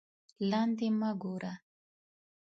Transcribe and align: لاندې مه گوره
لاندې 0.49 0.87
مه 0.99 1.09
گوره 1.21 1.53